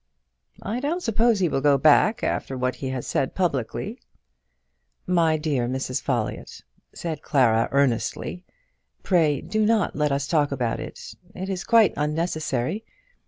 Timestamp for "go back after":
1.61-2.57